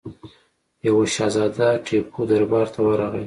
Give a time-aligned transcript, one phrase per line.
[0.87, 3.19] یوه شهزاده ټیپو دربار ته ورغی.